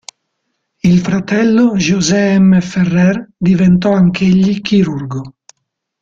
Il 0.81 0.97
fratello 0.97 1.77
José 1.77 2.39
M. 2.39 2.59
Ferrer, 2.59 3.29
diventò 3.37 3.91
anch'egli 3.93 4.59
chirurgo. 4.61 5.35